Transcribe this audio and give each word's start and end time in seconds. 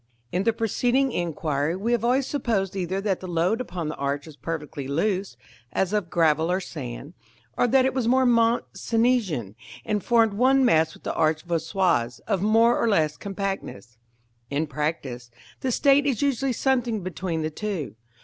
In 0.31 0.45
the 0.45 0.51
preceding 0.51 1.11
enquiry 1.11 1.75
we 1.75 1.91
have 1.91 2.03
always 2.03 2.25
supposed 2.25 2.75
either 2.75 2.99
that 3.01 3.19
the 3.19 3.27
load 3.27 3.61
upon 3.61 3.87
the 3.87 3.95
arch 3.97 4.25
was 4.25 4.35
perfectly 4.35 4.87
loose, 4.87 5.37
as 5.71 5.93
of 5.93 6.09
gravel 6.09 6.51
or 6.51 6.59
sand, 6.59 7.13
or 7.55 7.67
that 7.67 7.85
it 7.85 7.93
was 7.93 8.07
Mont 8.07 8.63
Cenisian, 8.73 9.53
and 9.85 10.03
formed 10.03 10.33
one 10.33 10.65
mass 10.65 10.95
with 10.95 11.03
the 11.03 11.13
arch 11.13 11.43
voussoirs, 11.43 12.17
of 12.21 12.41
more 12.41 12.79
or 12.81 12.87
less 12.87 13.15
compactness. 13.15 13.99
[Illustration: 14.49 14.49
Fig. 14.49 14.49
XXXV.] 14.49 14.57
In 14.57 14.67
practice, 14.73 15.31
the 15.59 15.71
state 15.71 16.07
is 16.07 16.23
usually 16.23 16.53
something 16.53 17.03
between 17.03 17.43
the 17.43 17.51
two. 17.51 17.95